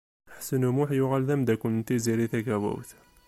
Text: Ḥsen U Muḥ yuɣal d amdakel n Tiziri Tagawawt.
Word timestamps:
Ḥsen 0.37 0.67
U 0.67 0.71
Muḥ 0.75 0.89
yuɣal 0.97 1.23
d 1.27 1.29
amdakel 1.33 1.71
n 1.73 1.81
Tiziri 1.87 2.25
Tagawawt. 2.31 2.89